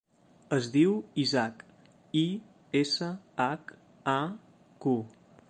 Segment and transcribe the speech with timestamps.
[0.55, 1.61] Es diu Ishaq:
[2.23, 2.25] i,
[2.81, 3.11] essa,
[3.45, 3.77] hac,
[4.17, 4.19] a,
[4.87, 4.99] cu.